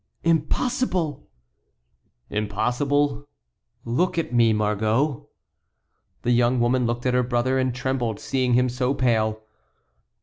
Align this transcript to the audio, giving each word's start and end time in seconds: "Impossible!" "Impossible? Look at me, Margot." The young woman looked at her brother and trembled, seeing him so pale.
"Impossible!" 0.23 1.27
"Impossible? 2.31 3.27
Look 3.85 4.17
at 4.17 4.33
me, 4.33 4.51
Margot." 4.51 5.27
The 6.23 6.31
young 6.31 6.59
woman 6.59 6.87
looked 6.87 7.05
at 7.05 7.13
her 7.13 7.21
brother 7.21 7.59
and 7.59 7.71
trembled, 7.71 8.19
seeing 8.19 8.55
him 8.55 8.67
so 8.67 8.95
pale. 8.95 9.43